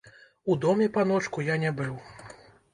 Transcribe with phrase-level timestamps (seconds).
[0.53, 1.95] У доме, паночку, я не быў.